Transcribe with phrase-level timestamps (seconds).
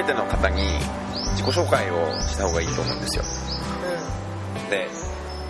[0.00, 0.62] めての方に
[1.32, 3.24] 自己紹介をした方がいいと思うんですよ。
[4.66, 4.88] うで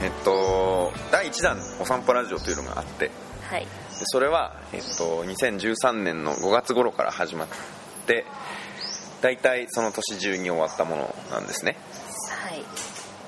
[0.03, 3.11] えっと第1弾お散歩ラジオというのがあってん
[3.49, 3.61] はい。
[3.61, 3.67] で
[4.07, 7.49] それは、えっと、2013年の5月頃から始まっ
[8.07, 8.25] て
[9.21, 11.77] 大体その年中に終わったものなんですね。
[12.31, 12.65] はい。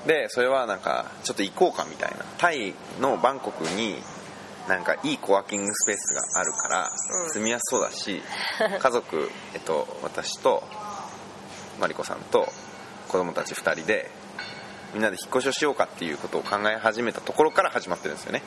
[0.07, 3.95] でそれはなんかちょっと行こうかみたいなタイのバンコクに
[4.67, 6.91] なんかいいコワーキングスペースがあるから
[7.23, 7.29] うん。
[7.29, 8.21] 住みやすそうだし、
[8.79, 10.63] 家族、えっと、私と
[11.79, 12.47] マリコさんと
[13.07, 14.09] 子供たち2人で
[14.93, 18.43] みんなで引っ越しをしようかっていうことを考え始めたところから始まってるんですよね。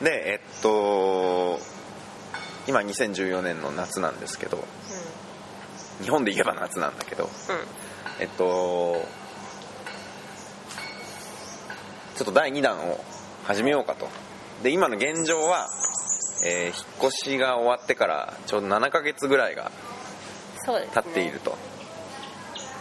[0.00, 0.04] うん。
[0.04, 1.58] でえっと
[2.68, 4.64] 今2014年の夏なんですけど
[6.02, 7.56] 日本で言えば夏なんだけどうん。
[7.56, 7.62] うん
[8.20, 9.04] えっと
[12.16, 13.02] ちょっと第2弾を
[13.44, 14.08] 始めようかと。
[14.62, 15.66] で今の現状は、
[16.46, 19.72] えー引っ越しが終わってからちょうど7ヶ月ぐらいが
[20.92, 21.56] 経っていると、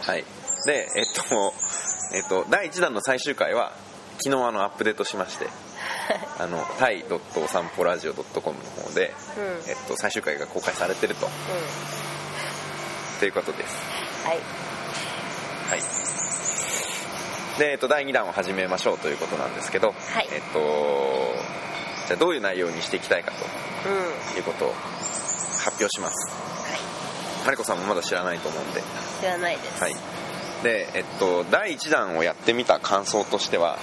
[0.02, 0.26] はい。
[0.66, 1.54] でえっと
[2.14, 3.74] えっと第1弾の最終回は
[4.18, 5.48] 昨日あのアップデートしまして
[6.40, 9.44] あのタイお散歩ラジオ .com の方で、うん。
[9.44, 11.30] うんえっと、最終回が公開されてると。
[13.20, 13.76] ということです。
[14.26, 14.40] はい。
[15.70, 15.82] はい。
[17.60, 20.28] で、えっと、第2弾を始めましょうということなんですけど、はい。
[20.32, 20.60] えっと
[22.08, 23.32] じゃあどういう内容にしていきたいか
[23.86, 23.90] う
[24.34, 24.38] ん。
[24.38, 24.74] いうことを
[25.64, 26.49] 発表します
[27.50, 28.80] マリコさんもまだ知らないと思うんで。
[28.80, 28.84] い
[29.20, 29.82] 知らないです。
[29.82, 29.96] はい。
[30.62, 33.80] でえっと第1弾をやってみた感想としては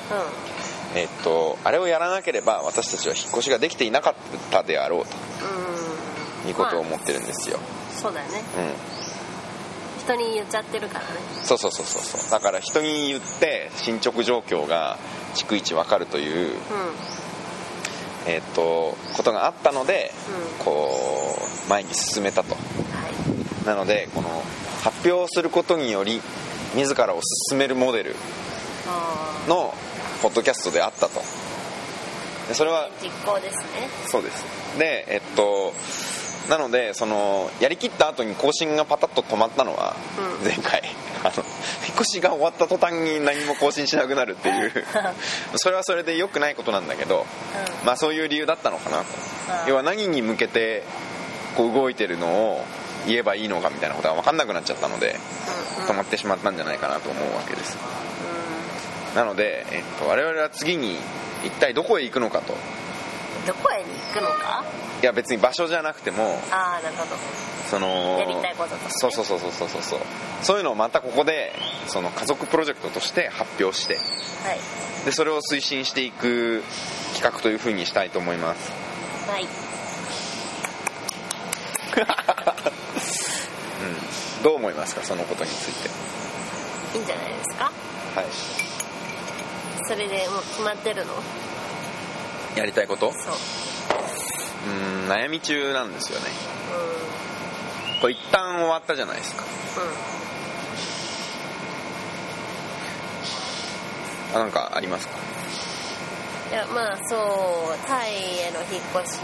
[0.95, 4.15] うえっとあれをやらなければ私たちは引っ越しができていなかっ
[4.53, 6.49] たであろうと。
[6.49, 7.59] いうことを思ってるんですよ、
[7.91, 8.41] そうだよね。
[8.57, 10.01] うん。
[10.01, 11.07] 人に言っちゃってるからね。
[11.43, 12.31] そうそうそうそうそう。
[12.31, 14.97] だから人に言って進捗状況が
[15.35, 16.57] 逐一わかるという、うん。
[18.29, 20.13] えっとことがあったので
[20.61, 20.65] うん。
[20.65, 21.37] こ
[21.67, 22.55] う前に進めたと。
[22.55, 22.96] はい
[23.67, 24.29] なのでこの
[24.83, 26.23] 発表することにより
[26.77, 28.15] 自らを進めるモデル
[28.87, 29.75] あの
[30.23, 31.21] ポッドキャストであったと。
[32.49, 33.65] でそれはあ実行ですね。
[34.07, 34.45] そうです。
[34.79, 35.75] でえっと
[36.49, 39.97] なのでそのやりきった後に更新がパタッと止まったのは
[40.41, 40.45] うん。
[40.45, 40.83] 前回、
[41.25, 41.45] あの
[41.89, 44.73] 引っ越しが終わった途端に何も更新しなくなるっていう。
[45.57, 47.27] それはそれで良くないことなんだけど
[47.85, 49.05] まあそういう理由だったのかなと。
[49.65, 49.69] うん。
[49.71, 50.85] 要は何に向けて
[51.57, 52.65] こう動いてるのを
[53.07, 55.17] 言えばいいのかみたいなことが分かんなくなっちゃったので、
[55.87, 57.77] 止まってしまったんじゃないかなと思うわけです、
[59.15, 60.97] なので、えっと、我々は次に
[61.45, 62.55] 一体どこへ行くのかと。
[63.47, 64.65] どこへ行くのか？
[65.03, 67.17] いや別に場所じゃなくてもああなるほど。
[67.71, 68.91] そのやりたいこととて？
[68.91, 70.01] そうそうそうそうそうそう。
[70.43, 71.53] そういうのをまたここで
[71.87, 74.05] その家族プロジェクトとして発表して、はい、
[75.05, 76.65] でそれを推進していく
[77.15, 78.73] 企画というふうにしたいと思います。
[79.31, 79.47] はい。
[84.47, 85.89] どう思いますかそのことについて。
[86.97, 87.65] いいんじゃないですか？
[87.65, 88.27] はい。
[89.89, 91.13] それでもう決まってるの？
[92.57, 93.13] やりたいこと？
[93.13, 93.35] そう。
[94.69, 96.27] うん悩み中なんですよね。
[97.99, 99.43] うこれ一旦終わったじゃないですか。
[99.43, 99.47] ん。
[104.37, 105.15] あなんかありますか？
[105.19, 107.17] うんいやまあそ
[107.75, 109.23] うタイへの引っ越し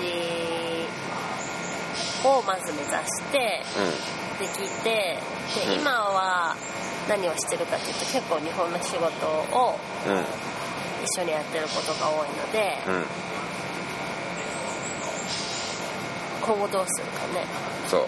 [2.27, 5.19] をまず目指してうできてで
[5.67, 5.81] うん。
[5.81, 6.57] 今は
[7.09, 9.27] 何をしてるかっていうと結構日本の仕事
[9.57, 10.25] をんうん
[11.05, 13.05] 一緒にやってることが多いのでうん。
[16.43, 17.47] 今後どうするかね。
[17.89, 18.01] そう。
[18.01, 18.07] うん。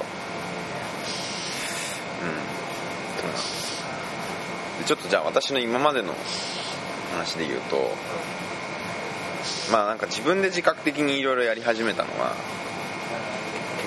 [4.79, 6.15] でちょっとじゃあ私の今までの
[7.13, 7.93] 話で言うと
[9.71, 12.35] まあなんか自分で自覚的にいろいろやり始めたのは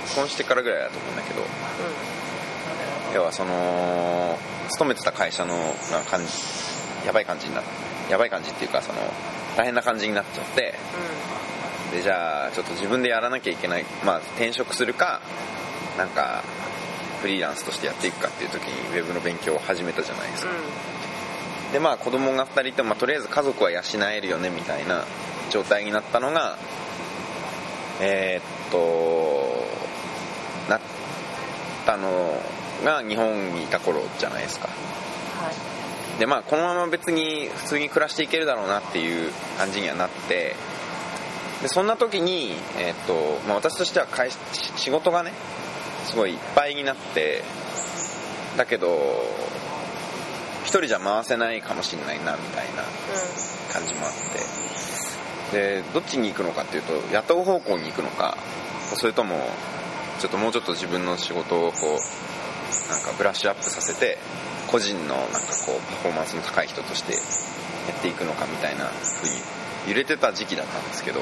[0.03, 1.41] 結婚してからぐらいだと思うんだけど
[3.13, 4.37] 要はその
[4.69, 6.27] 勤めてた会社のなんか感じ
[7.05, 7.61] やばい感じにな
[8.09, 8.99] やばい感じっていうかその
[9.55, 10.75] 大変な感じになっちゃって
[11.91, 15.21] でじゃあちょっと自分でやらなきゃいけないまあ転職するか
[15.97, 16.43] なんか
[17.21, 20.51] フリーランスとしてやっていくかっていう時にウェブの勉強を始めたじゃないですか。
[20.51, 21.71] うん。
[21.73, 23.81] でまあ子供が2人いても、まあ、とりあえず家族は養
[24.13, 25.05] えるよねみたいな
[25.49, 26.57] 状態になったのが
[27.99, 29.65] えーっと
[30.69, 30.81] なっ
[31.85, 32.39] たの
[32.83, 34.67] が日本にいた頃じゃないですか。
[34.67, 34.73] は
[35.51, 36.19] い。
[36.19, 40.55] でまあこのまま別に普通に暮らしていけるだろうなっていう感じにはなって
[41.61, 44.37] でそんな時に、えーっとまあ、私としては会し
[44.77, 45.31] 仕事がね
[46.05, 47.43] すごいいっぱいになって
[48.57, 48.97] だけど
[50.63, 52.83] 一人じゃ回せないかもしれないなみたいな
[53.71, 54.67] 感じもあって。
[55.51, 58.37] でどっちに行くのかっていうと雇う方向に行くのか
[58.95, 59.49] それとも
[60.19, 61.99] ちょっともうちょっと自分の仕事をこう
[62.89, 64.17] なんかブラッシュアップさせて
[64.67, 67.19] 個人のなんかこうパフォーマンスの高い人としてや
[67.97, 69.35] っていくのかみたいな風に
[69.87, 71.21] 揺れてた時期だったんですけど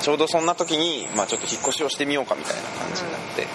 [0.00, 3.46] ちょうどそんな時に、まあ、ちょっと引っ越しをしてみようかみたいな感じになって、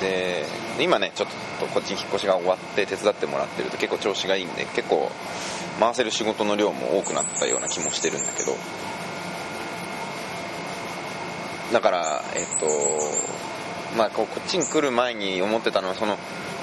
[0.00, 0.46] で
[0.82, 1.28] 今ねちょっ
[1.58, 5.10] とこっちに引っ越しが終わって手伝ってもらってると結構調子がいいんで結構
[5.80, 8.52] 回せる仕事の量も多くなったような気もしてるんだけど
[11.72, 12.66] だからえっと
[13.96, 16.18] まあこうこっちに来る前に思ってたのはその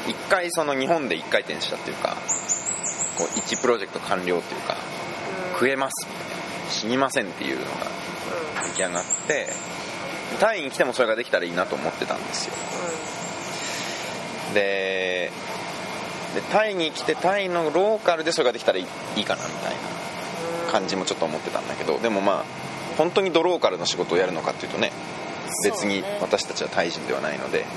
[0.07, 2.17] 一回その日本で一回転したっていうか
[3.17, 4.75] こう1プロジェクト完了っていうか
[5.53, 6.07] 食えます
[6.69, 7.71] 死にませんっていうのが
[8.63, 9.47] 出来上がって
[10.39, 12.53] タイに来てもそれができたらいいなと思ってたんですよ。
[14.53, 15.31] で
[16.35, 18.85] でタイに来てタイのローカルでそれができたらいい
[19.17, 22.45] いいかなみたいな感じもちょっと思ってたんだけどでもまあ
[22.97, 24.91] 本当にドローカルの仕事をやるのかっていうとね
[25.63, 27.65] 別に私たちはタイ人ではないので、うん。
[27.65, 27.67] っ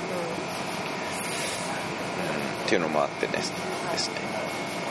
[2.67, 3.33] ていうのもあってね。
[3.33, 3.41] で
[3.97, 4.15] すね。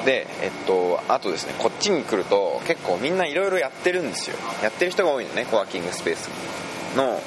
[0.05, 4.37] でえっとあとですねこっちに来ると結構みんないろいろやってるんですよ。
[4.62, 6.29] やってる人が多いのねコワーキングスペース
[6.97, 7.21] の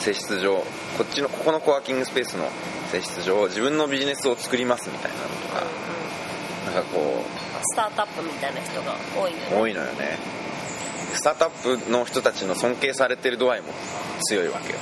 [0.00, 0.56] 性質上。
[0.98, 2.48] こっちのここのコワーキングスペースの
[2.92, 5.86] 性質上自分のビジネスを作りますみたいなのとか。
[6.66, 7.22] なんかこ
[7.62, 9.46] スタートアップみたいな人が多いよね。
[9.52, 10.18] う多いのよね
[11.14, 13.68] スタートアップの人たちの尊敬されてる度合いも
[14.28, 14.78] 強いわけよ。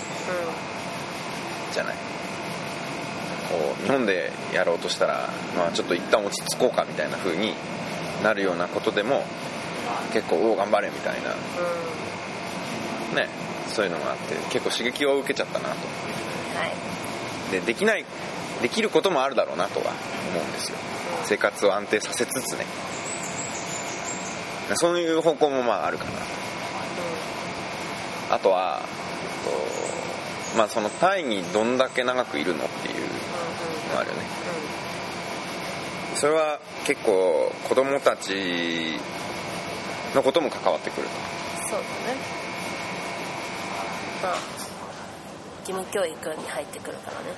[1.72, 1.94] じゃない。
[3.50, 7.54] こう日本でやろうとしたら、まあ、ちょっと一旦落ち着こうかみたいな風に
[8.22, 9.24] なるようなことでも
[10.12, 11.30] 結構おお頑張れみたいな。
[11.30, 11.36] うん。
[11.38, 11.40] う
[12.00, 12.04] ん
[13.14, 13.28] ね
[13.68, 15.74] そういうのがあって結構刺激を受けちゃったなと。
[15.74, 15.74] は
[17.48, 17.50] い。
[17.50, 18.04] でできない
[18.62, 19.92] できることもあるだろうなとは
[20.32, 20.78] 思うんですよ。
[21.24, 22.66] 生活を安定させつつね
[24.74, 26.10] そういう方向もまああるかな。
[28.30, 28.86] あとは、え
[30.48, 32.94] っとまあ、そのタイにどんだけ長くいるのっていう
[33.90, 34.22] のがあるよね。
[36.16, 38.98] それは結構子供たち
[40.14, 41.08] のことも関わってくる
[41.68, 41.84] そうだね。
[44.22, 44.36] まあ
[45.66, 47.28] 義務教育に入ってくるからね。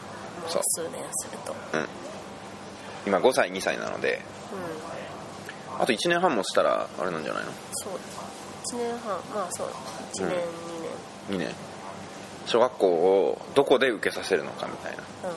[0.40, 0.50] もう。
[0.50, 1.52] そう数年すると。
[1.52, 1.88] と、うん、
[3.06, 4.20] 今5歳2歳なので。
[4.52, 4.95] うん
[5.78, 7.52] あと1年半もしたらあれなんじゃないの？
[7.72, 7.92] そう
[8.74, 9.68] 1年半まあそう
[10.14, 10.38] 1年、
[11.30, 11.54] 2年。
[12.46, 14.98] 小学校をどこで受けさせるのかみたいな。
[14.98, 15.32] 2年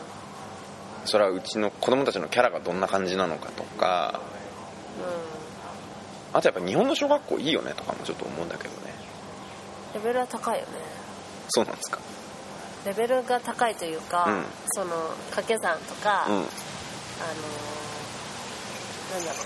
[1.06, 4.20] それはうちの子供たちのキャラがどんな感じなのかとか。
[4.98, 5.14] うん、うん、
[6.34, 8.94] あとやっぱ日本の小学校いいよねとかもちょっと思うんだけどね。
[9.96, 10.72] レベルは高いよね。
[11.50, 12.00] そうなんですか？
[12.86, 14.44] レベルが高いというか、うん。
[14.68, 14.96] その
[15.32, 16.36] 掛け算とか、うん。
[16.36, 16.46] あのー
[19.12, 19.44] なんだろう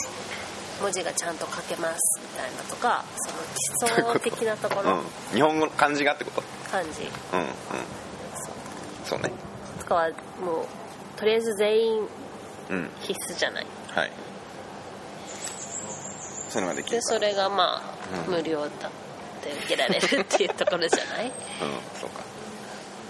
[0.81, 5.03] 文字がちゃんと書けますみたいなとかその基礎的なところ、うん、
[5.35, 6.43] 日本語の漢字がってこと？
[6.71, 6.89] 漢字。
[6.89, 7.47] うんうん。
[9.05, 9.31] そうね。
[9.79, 10.09] とかは
[10.43, 10.65] もう
[11.19, 12.07] とりあえず全員
[12.69, 13.65] うん必須じゃない？
[13.89, 14.11] はい。
[16.49, 18.33] そういうのができるでそれがまあ、うん。
[18.33, 18.69] 無料だっ
[19.41, 21.25] て受けられるっていうところじゃない？
[21.29, 21.31] うん
[21.99, 22.21] そうか。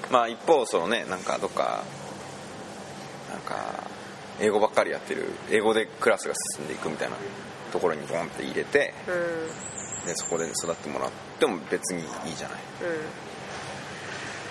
[0.09, 1.83] まあ一方そのねなんかどっか
[3.31, 3.55] なんか
[4.39, 7.15] 英語ばっかりやってる英語でクラスが進んでいくみたいな
[7.73, 9.13] ところにボンって入れてうん。
[9.13, 9.73] うん
[10.05, 12.59] でそこで育ってもらっても別にいいじゃない。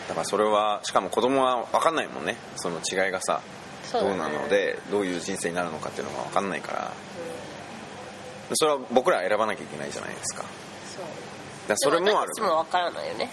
[0.08, 2.36] だからそれはしかも子供は分かんないもんね。
[2.56, 3.42] その違いがさ
[3.84, 4.16] そうだね。
[4.16, 6.92] どうなのでどういう人生になるのかっていうのが分かんないから。
[8.54, 10.44] それは僕らは選ばなきゃいけないじゃないですか。
[10.94, 11.04] そう。
[11.68, 13.28] らそれもあるでも分からないよね。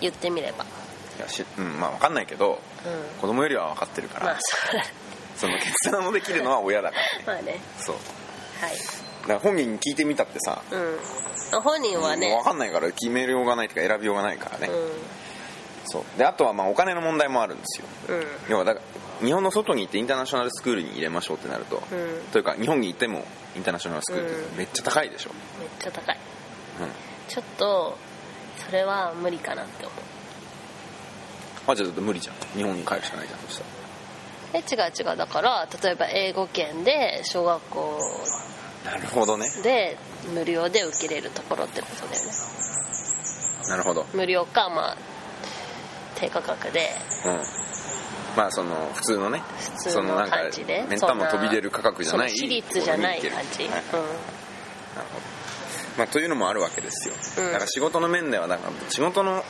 [0.00, 0.64] 言ってみれば。
[0.64, 3.20] いやし、うん、まあ分かんないけどうん。
[3.20, 4.84] 子供よりは分かってるから、まあそうだ
[5.36, 7.24] その決断をできるのは親だからね。
[7.26, 7.60] まあね。
[7.78, 7.96] そう。
[8.60, 8.76] はい。
[8.76, 8.80] だ
[9.26, 11.60] から本人に聞いてみたってさ、うん。
[11.60, 12.34] 本人はね。
[12.34, 14.70] 分かんないから決めようがないとか選びようがないからね、う
[15.86, 16.18] そう。
[16.18, 17.86] であとはまあお金の問題もあるんですよ。
[18.16, 18.26] んうん。
[18.48, 18.80] 要はだか
[19.20, 22.22] ら日本の外に行ってインターナショナルスクールに入れましょうってなると、うん。
[22.32, 23.24] というか日本に行っても
[23.56, 26.18] インターナショナルスクールってめっちゃ高いでしょ、めっちゃ高い。
[26.80, 26.88] うん。
[27.28, 27.96] ちょっと
[28.66, 29.98] それは無理かなって思う。
[31.66, 32.34] まあじゃあ無理じゃん。
[32.56, 33.86] 日本に帰るしかないじゃんそしたら。
[34.54, 35.16] え違う違う。
[35.16, 37.98] だから例えば英語圏で小学校
[38.86, 39.50] なるほどね。
[39.62, 39.98] で
[40.32, 42.32] 無料で受けれるところってことだよね。
[43.68, 44.06] なるほど。
[44.14, 44.96] 無料かまあ
[46.14, 46.90] 低価格で。
[47.24, 47.32] うん。
[48.36, 49.42] まあその普通のね。
[49.58, 50.86] 普通のそのなんか感じで。
[50.88, 53.80] 目ん玉飛び出る価格じゃないその私立じゃない感じ、はいはい。
[53.80, 54.02] なるほど。
[55.98, 57.14] まあというのもあるわけですよ、
[57.44, 57.52] うん。
[57.52, 59.42] だから仕事の面ではだから仕事の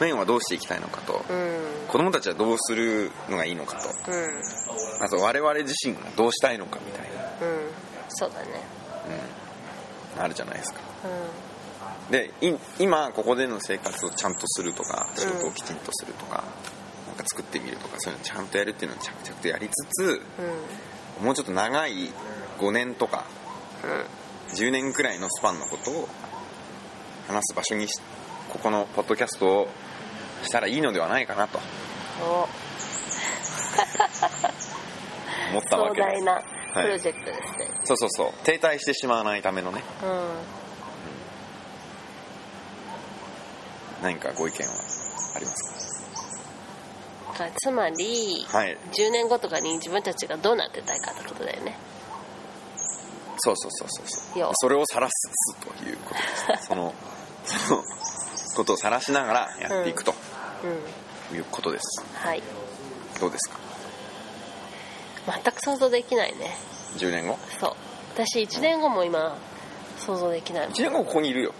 [0.00, 1.36] 面はどうしていきたいのかと、うん。
[1.36, 3.88] うん子供たちはどうするのがいいのかと。
[4.12, 4.42] うん。
[5.02, 7.17] あと我々自身がどうしたいのかみたいな、うん
[8.18, 8.48] そうだね。
[10.16, 10.80] うん、あるじゃないですか。
[12.08, 12.10] うん。
[12.10, 16.42] でい今ここでの生活をちゃんとするとか仕事をきちんとするとか、
[17.06, 20.22] なんか作ってみるとかそういうのちゃんとやるっていうのを着々とやりつつ
[21.20, 21.24] うん。
[21.26, 22.10] もうちょっと長い
[22.58, 23.24] 5年とか
[23.84, 24.54] うん。
[24.56, 26.08] 10年くらいのスパンのことを
[27.28, 28.00] 話す場所にし
[28.48, 29.68] ここのポッドキャストを
[30.42, 31.60] したらいいのではないかなと
[32.22, 32.48] お。
[35.50, 36.24] 思ったわ壮けです。
[36.24, 36.42] 大な
[36.82, 38.32] プロジェクトですね、そうそうそう。
[38.44, 39.82] 停滞してしまわないためのね。
[40.02, 40.30] うん。
[44.02, 44.72] 何かご意見は
[45.34, 46.04] あります
[47.32, 47.44] だか？
[47.46, 48.76] らつまり、かはい。
[48.92, 51.76] 10年後とかに自分たちがどうなってたいかってことだよね。
[53.38, 54.38] そうそうそうそうそう。
[54.38, 54.50] よ。
[54.54, 56.14] それを晒すというこ
[56.46, 56.66] とです。
[56.66, 56.94] その
[57.44, 57.82] その
[58.56, 60.14] ことを晒しながらやっていくと
[61.30, 61.36] うん。
[61.36, 62.42] いうことです、はい。
[63.20, 63.58] どうですか？
[65.28, 66.56] 全く想像できないね。
[66.96, 67.38] 10年後？
[67.60, 67.72] そう。
[68.14, 69.36] 私1年後も今
[69.98, 70.68] 想像できない。
[70.68, 71.54] も1年後ここにいるよ。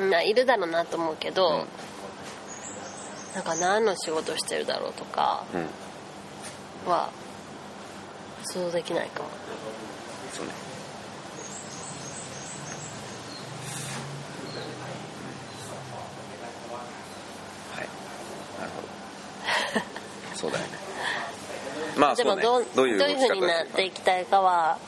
[0.00, 1.66] んないるだろうなと思うけど、うん。
[3.34, 6.90] なんか何の仕事してるだろうとかうん。
[6.90, 7.10] は
[8.44, 9.28] 想像できないかも。
[10.32, 10.52] そうね。
[17.74, 17.88] はい。
[18.60, 18.88] なるほど。
[20.36, 20.75] そうだよね
[21.96, 22.16] まあね。
[22.16, 24.78] でもどうどういう動き方どういう風になっていきたいかは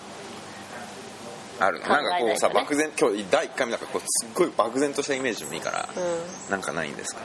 [1.61, 1.89] あるの。
[1.89, 7.21] なんかこうさ漠然今日第1回目だからこうすっごい漠然としたイメージでもいいから、うなんかないんですか？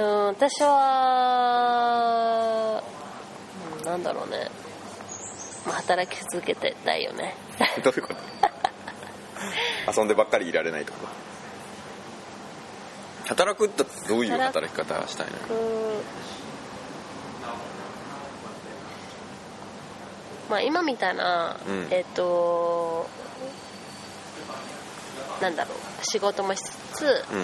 [0.00, 1.62] ん、うん、私は、
[3.80, 4.48] うん、なんだろうね。
[5.66, 7.34] まあ働き続けてたいよね。
[7.84, 10.00] どういうこと？
[10.00, 10.92] 遊んでばっかりいられないと？
[13.28, 15.58] 働くってどういう働き方がしたいのう
[15.98, 16.00] ん
[20.50, 21.86] まあ今みたいな、うん。
[21.90, 23.08] えっ、と
[25.40, 27.36] なんだろう仕事もしつつう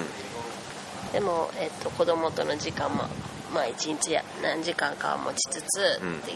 [1.10, 1.12] ん。
[1.12, 3.04] でも、えっと子供との時間も
[3.54, 6.18] まあ一日や何時間かは持ちつつうん。
[6.18, 6.34] ってい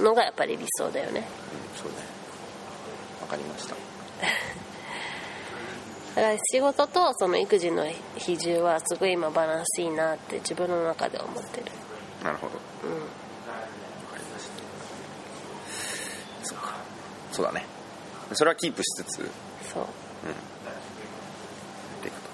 [0.00, 1.20] うのがやっぱり理想だよね。
[1.20, 1.98] うんそうね
[3.20, 3.74] わかりました。
[6.14, 11.66] だから仕事とその育児の比重はすごい今バランスいいなって自分の中では思ってる。
[12.22, 12.54] なるほど。
[12.84, 13.06] うんわ
[14.12, 14.48] かりまし
[16.42, 16.76] たそうか
[17.34, 17.66] そうだね。
[18.34, 19.28] それはキープしつつ。
[19.72, 19.82] そう。
[19.82, 19.86] っ
[22.00, 22.28] ていくと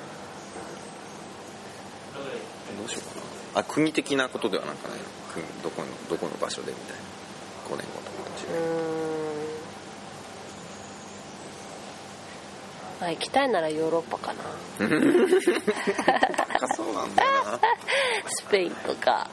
[2.79, 3.15] どうしようか
[3.55, 3.61] な。
[3.61, 7.03] あ国的なことではなんかないの国どこのどこの場所でみたいな。
[7.71, 8.19] 5年後とか
[8.51, 8.53] う。
[8.53, 8.61] ーん。
[13.01, 14.45] まあ行きたいならヨーロッパかな。
[14.79, 17.59] 高そうなんだよな。
[18.27, 19.31] スペインとか。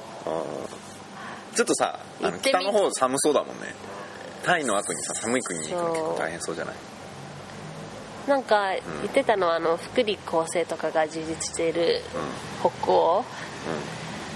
[1.56, 3.76] ちょっとさあの北の方寒そうだもんね
[4.48, 6.76] タイの後にさ寒い国に行くの結構大変そうじゃない？
[8.30, 12.02] なんか言ってたのはあの福利厚生とかが充実している
[12.64, 13.26] う北欧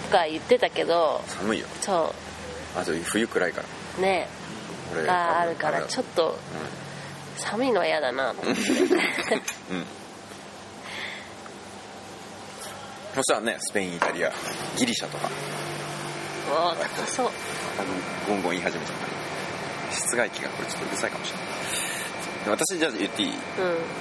[0.10, 1.68] とか言ってたけど寒いよ。
[1.80, 2.14] そ
[2.76, 3.68] あと冬暗いから。
[4.00, 4.28] うね。
[4.94, 6.38] 俺があるからちょっと
[7.38, 8.62] 寒いのは嫌だなと思って。
[8.62, 9.86] うん、うん、
[13.16, 14.32] そしたらねスペインイタリア
[14.78, 15.30] ギリシャとか。
[15.30, 17.30] もう高そう。
[18.28, 19.21] ゴンゴン言い始めちゃった
[20.12, 21.48] 室外機がこれちょっとうるさいかもしれない。
[22.44, 23.30] で私じゃあ言っていい？
[23.30, 23.36] うん。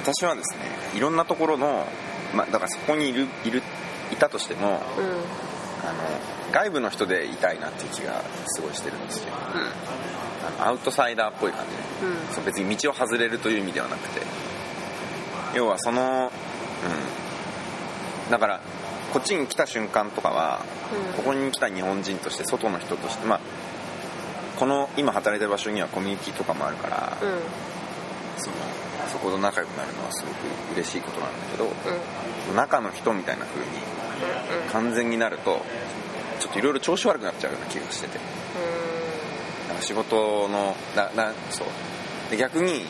[0.03, 0.65] 私はですね
[0.97, 1.87] いろんなところの
[2.35, 3.63] まあだからそこにいるいる
[4.13, 4.75] いたとしてもうん。
[5.83, 5.99] あの
[6.53, 9.33] 外部の人でいたいなっていう気がすごいしてるんですよ。
[10.59, 11.65] あのアウトサイダーっぽい感
[12.01, 12.05] じ。
[12.05, 12.35] でうん。
[12.35, 14.21] そう別に道を外れるという意味ではなくて。
[15.55, 16.33] 要はその
[18.27, 18.31] うん。
[18.33, 18.61] だから
[19.13, 21.15] こっちに来た瞬間とかはうん。
[21.15, 23.41] ここに来た日本人として外の人としてまあ
[24.61, 27.41] この今働いてる場所にはコミュニティとかもあるから、うん。
[28.37, 28.57] その
[29.11, 30.35] そこと仲良くなるのはすごく
[30.75, 31.65] 嬉しいことなんだけど
[32.51, 32.57] うん。
[32.57, 33.67] 中の人みたいな風に
[34.71, 35.63] 完全になると
[36.41, 38.19] ちょっといろいろ調子悪くなっちゃうような気がしてて。
[39.69, 41.67] なんか仕事のだだそう。
[42.31, 42.85] で逆に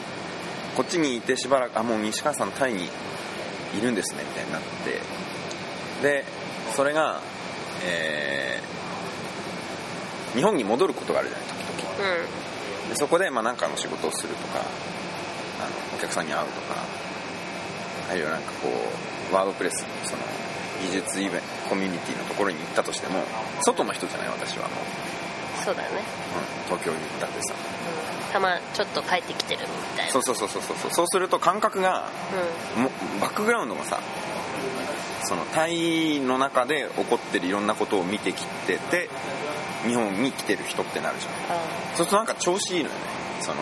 [0.76, 2.88] こっちにいてしばらくあもう西川さんタイに
[3.78, 5.00] いるんですねみたいになって。
[6.02, 6.24] で
[6.74, 7.20] それが
[7.84, 8.70] えー
[10.34, 11.59] 日本に戻ることがあるじゃない時々うん
[12.88, 16.76] でそこでまあ何かの仕事をするとかあのお客さんに会うとか
[18.10, 18.68] あるいはなんかこ
[19.30, 20.22] うワードプレスその
[20.82, 23.22] 技術イベントコミュニティのところに行ったとしても
[23.62, 24.66] 外の人じゃない私は。
[24.68, 27.54] もう、そうだよね、うん、東京に行ったってさ。
[28.26, 30.12] うん、たまちょっと帰ってきてるみたいな。
[30.12, 30.90] そうそうそうそうそう。
[30.90, 32.08] そうすると感覚が
[32.76, 34.00] うもバックグラウンドがさ
[35.24, 39.08] そのタイの中で起こってるいろんんなことを見てきてて
[39.86, 41.32] 日本に来てる人ってなるじゃん。
[41.56, 41.60] あ
[41.96, 43.00] そうするとなんか調子いいのよね。
[43.40, 43.56] その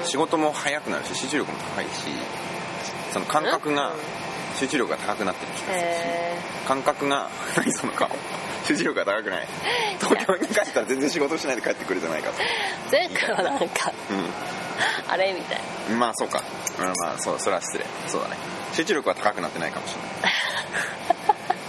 [0.00, 0.06] うん。
[0.06, 1.90] 仕事も早くなるし集中力も高いし
[3.12, 3.94] その感覚がうん。
[4.56, 8.08] 集中力が高くなってる気がするしへ感覚が何 その顔
[8.64, 9.48] 集中力が高くない。
[10.00, 12.42] 東京に帰ったら全然仕事しないで帰ってくるじゃないかと。
[12.42, 12.44] ー
[12.90, 13.92] 前回はなんか
[15.08, 15.60] あれみたい。
[15.90, 16.42] うんまあそうか。
[16.78, 17.84] うんまあそうそれは失礼。
[18.06, 18.36] そうだね。
[18.72, 20.32] 集中力は高くなってないかもしれない。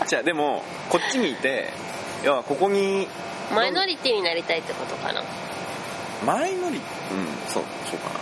[0.07, 1.71] じゃあでもこっちにいて
[2.23, 3.07] いやここに
[3.53, 5.23] マイノリティになりたいってことかな
[6.25, 6.81] マイノリうん。
[7.47, 8.19] そうそうかな。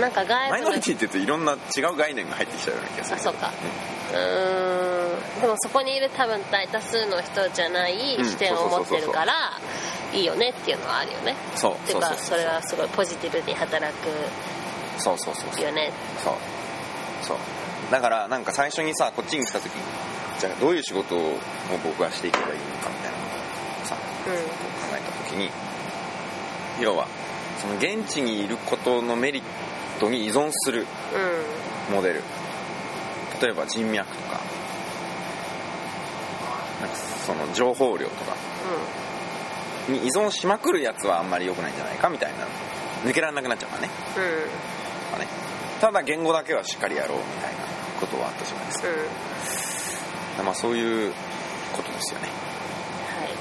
[0.00, 3.52] なんかうん外部のマイノリティって言うといろんな違う概念が入ってきちゃうような気がするあそうか。
[4.12, 5.40] うーん。
[5.40, 9.34] でもそこにいる多分大多数の人じゃないうん視点を持ってるから
[10.12, 11.36] いいよねっていうのはあるよね。
[11.52, 13.92] うんそうっていうかそれはすごいポジティブに働
[14.98, 16.34] そうそうそうそうくよねそう。
[17.22, 17.36] そう。
[17.90, 19.82] だからなんか最初にさこっちに来た時に
[20.40, 21.38] じゃあどういう仕事を
[21.84, 24.34] 僕はしていけばいいのかみたいなさう考
[24.96, 25.50] えた時に
[26.80, 27.06] 要は
[27.58, 29.42] その現地にいることのメリッ
[30.00, 30.84] トに依存するん
[31.90, 31.94] うん。
[31.96, 32.22] モデル。
[33.40, 34.40] 例えば人脈とか。
[36.80, 38.36] なんかその情報量とか。
[39.88, 42.46] に依存しまくるやつはあんまり良くないんじゃないかみたいな。
[43.08, 43.90] 抜けられなくなっちゃうからね。
[44.16, 44.20] う
[45.12, 45.12] ん。
[45.12, 45.28] かね。
[45.80, 47.58] ただ言語だけはしっかりやろうみたいな
[48.00, 48.88] ことはあったじゃないですか。
[48.88, 48.94] うん。
[50.42, 51.12] まあそういう
[51.72, 53.34] ことですよねはいで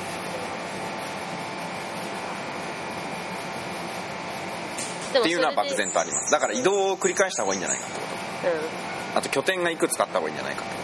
[5.19, 6.31] っていうのは漠然とあります。
[6.31, 8.49] だから移動を繰り返した方がいいんじゃないかってこと。
[8.49, 8.55] う
[8.89, 10.81] んあと拠点がいくつかあった方がいいんじゃないかってこ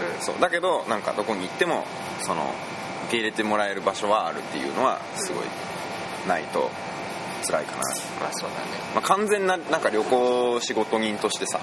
[0.00, 0.18] うんうん。
[0.18, 0.40] とそう。
[0.40, 1.84] だけどなんかどこに行っても
[2.22, 2.54] その
[3.08, 5.44] 受け入れてもらえる場所はあるっていうのはすごい
[6.26, 6.70] ないと
[7.46, 7.78] 辛いかな、
[8.20, 8.66] まあそうだね。
[8.94, 11.60] まあ、完全ななんか旅行仕事人としてさ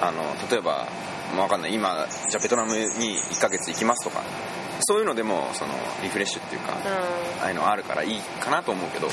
[0.00, 0.88] あの例えば、
[1.36, 1.74] まかんない。
[1.74, 4.22] 今じゃあベトナムに1ヶ月行きますとか。
[4.82, 7.42] そういうのでもそのリフレッシュっていうか、うん。
[7.42, 9.06] ああいうのあるからいいかなと思うけど。
[9.06, 9.12] うん。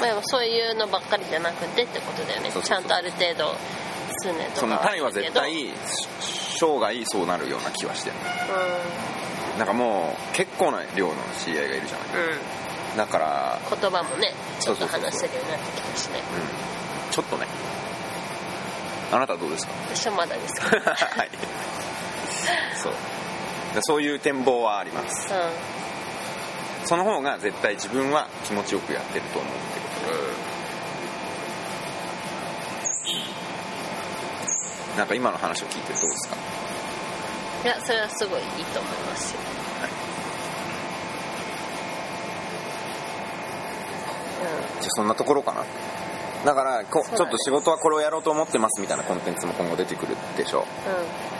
[0.00, 2.52] まあでもそういうのばっかりじゃなくてってことだよね。
[2.52, 3.54] ちゃんとある程度
[4.20, 5.70] 数年とかそのタイは絶う対
[6.58, 8.16] 生涯そうなるような気はしてる。
[9.58, 12.08] なんかもう結構な量の知り合いがいるじゃない。
[12.08, 12.96] んうん。
[12.96, 16.20] だから、言葉もねちょっと話せるようになってきたしね。
[17.06, 17.46] うん、ちょっとね
[19.10, 19.72] あなたはどうですか？
[19.94, 20.60] 私はまだです。
[20.60, 21.30] はい。
[22.82, 22.92] そう。
[23.74, 25.28] でそういう展望はあります。
[25.32, 25.36] う
[26.86, 29.86] その方が絶対自分は気持ちよくやってると思うってこ
[34.94, 34.98] と。
[34.98, 36.36] なんか今の話を聞いてどうですか？
[36.36, 36.38] ん
[37.64, 39.40] いやそれはすごいいいと思いますよ。
[44.40, 45.64] じゃあそんなところかな
[46.44, 50.66] だからこちょっと仕事はこれをやろうと思ってますみたいなコンテンツも今後出てくるでしょ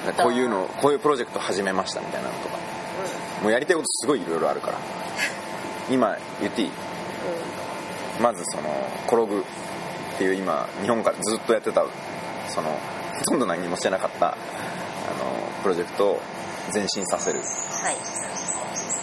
[0.04, 0.06] う。
[0.06, 0.14] んうん。
[0.14, 2.58] こういうのこういうプロジェクト始めましたみたいなのとか。
[3.42, 4.78] もうやりたいことすごいいろいろあるから。
[5.90, 6.70] 今言っていい？
[8.20, 8.68] まずその
[9.06, 11.84] コログっていう今日本からずっとやってた
[12.48, 14.37] そのほとんど何もしてなかったあの
[15.62, 16.20] プロジェクトを
[16.74, 17.48] 前進させる、うんは
[17.92, 17.96] い。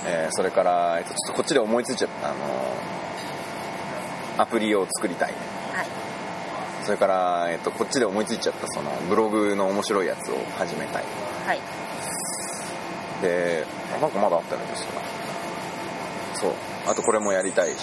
[0.08, 2.38] えーそれから、えっと、ちょっとこっちで思いついちゃったあの
[4.38, 5.34] アプリを作りたい
[6.86, 11.04] それから、えっと、こっちで思いついちゃったそのブログの面白いやつを始めたい。
[11.46, 11.60] はい。
[13.22, 15.02] であなんかまだあったよね確か
[16.36, 16.52] そう。
[16.88, 17.74] あとこれもやりたいし。
[17.74, 17.76] う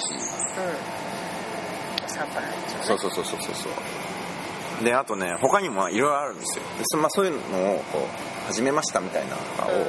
[2.05, 2.09] ん。
[2.09, 2.35] サンプ
[2.87, 3.69] そうそうそうそうそうそ
[4.81, 4.85] う。
[4.85, 6.65] であとね他にもいろいろあるんですよ。
[6.79, 9.87] でそ,、まあ、そういうのをこう始めましたみたいなのとかを、うん。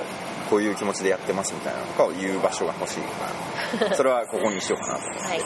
[0.49, 5.39] こういう気持ちでやってますみたいなのとかを言う場所が欲しいからそれはここにしようかなとはい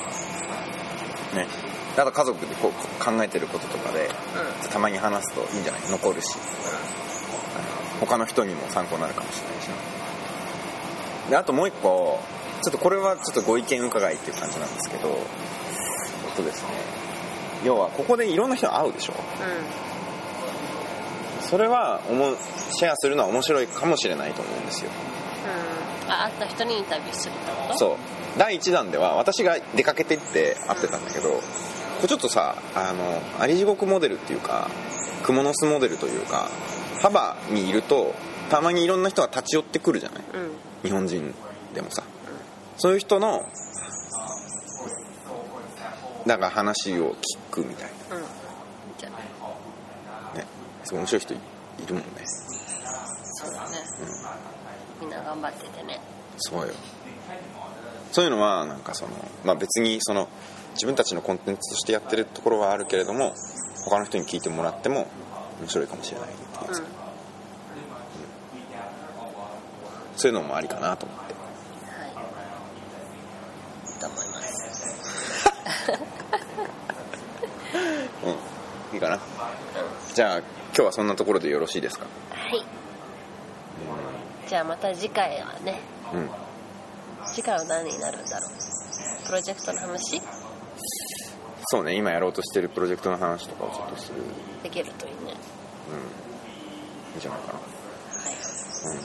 [1.35, 1.66] ねで
[2.01, 2.71] あと家族でこう
[3.03, 5.81] 考えてることとかでうたまに話すといいんじゃない？
[5.89, 6.27] 残るし。
[7.99, 9.67] 他の人にも参考になるかもしれないし。
[9.69, 9.75] な
[11.31, 12.19] であともう一個
[12.61, 15.09] ちょっとこれはちょっとご意見伺いっていう感じなんですけど
[16.35, 16.69] とですね。
[17.65, 19.13] 要はここでいろんな人に会うでしょ？
[19.13, 19.19] んう
[21.39, 21.41] ん。
[21.41, 22.35] それはおも
[22.77, 24.91] シェアするのは面白いかもしれないと思うんですよ。
[26.05, 26.11] うん。
[26.11, 27.77] あ会った人にインタビューするってこと？
[27.79, 27.97] そう。
[28.37, 31.41] 第1弾では私が出かけてって会ってたんだけどこれ
[32.05, 34.69] ちょっとさあのアリ地獄モデルっていうか
[35.23, 36.49] クモの巣モデルというか
[37.01, 38.13] 幅にいると
[38.49, 40.23] たまにいろんな人が立ち寄ってくるじゃない？
[40.33, 40.51] うん。
[40.83, 41.33] 日本人
[41.73, 42.03] でもさ。
[42.77, 43.41] そういう人の
[46.25, 48.23] なんか話を聞くみたいうん。
[48.97, 49.15] じゃね。
[50.83, 51.37] すごい面白い人い
[51.83, 52.07] いるもんね。
[52.25, 53.77] そうだね。
[55.01, 55.99] みんな頑張っててね。
[56.37, 56.73] そうよ。
[58.11, 59.11] そういうのはなんかその、
[59.43, 60.29] まあ、別にその
[60.77, 63.33] 自分たちのコンテンツとしてやってるところはあるけれども
[63.83, 65.07] 他の人に聞いてもらっても
[65.59, 66.87] 面白いかもしれないっていうさうん。
[70.15, 71.33] そういうのもありかなと思って。
[71.33, 71.39] は
[72.07, 72.11] い。
[73.99, 75.91] と思います。
[78.23, 78.95] うん。
[78.95, 79.19] いいかな。
[80.13, 82.05] じゃあ今日はそんなところでよろしいですか？
[82.29, 82.63] はい。
[84.47, 85.79] じゃあまた次回はね
[86.13, 86.29] うん。
[87.33, 88.51] 次回は何になるんだろう？
[89.25, 90.21] プロジェクトの話？
[91.69, 94.21] そうね今やろうとしてるプロジェクトの話とかをちょっとする。
[94.63, 95.31] できるといいね。
[95.31, 97.59] いいんじゃないかな。
[97.59, 98.99] はい。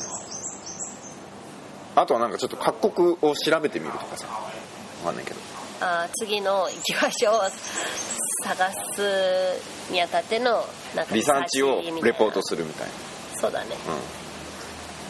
[1.97, 4.27] あとはなんかちょっと各国を調べてみるとかさ。
[4.29, 5.41] わかんないけど。
[5.81, 7.51] あー次の行き場所を
[8.45, 12.89] 探すにあたってのなんかリサーチをレポートすするみたい
[13.35, 13.71] そうだね。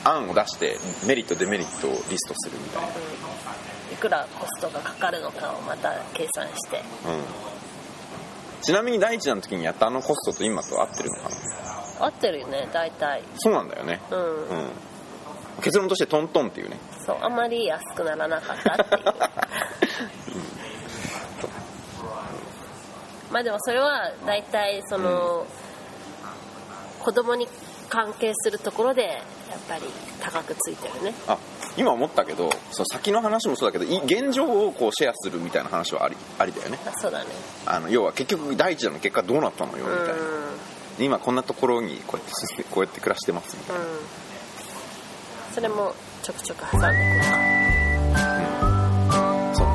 [0.04, 2.94] な、うん、案を出してメリットデメリットをリストするみたいな、うん
[3.92, 6.78] いくらコストがかかるのかをまた計算して。
[6.78, 6.82] うん、
[8.62, 12.06] ちなみに第一弾の時にやったあのコストと今と合ってるのかな？
[12.06, 13.22] 合ってるよね大体。
[13.36, 14.00] そうなんだよね。
[14.10, 14.70] うん、うん。
[15.62, 16.78] 結論としてトントンっていうね。
[17.06, 19.04] そうあんまり安くならなかったっていう。
[23.30, 25.46] まあでもそれは大体その、
[27.00, 27.48] 子供に
[27.88, 29.82] 関係するところでやっぱり
[30.20, 31.14] 高くついてるね。
[31.26, 31.38] あ
[31.76, 36.78] 今思ったけどその先の話もそうだけどい現状をこうシェアするみたいな話はありありだよね。
[36.86, 37.30] あそうだね。
[37.66, 40.16] あの要は結局第一弾の結果どうなったのよみたいな、う
[40.98, 43.98] 今こんなところにこうやってこうやって暮らしてますみたいな、んうん。
[45.52, 46.92] それもちょくちょく挟んでくる。
[49.08, 49.72] かそうね。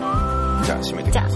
[0.00, 1.35] はじゃあ締めてくださ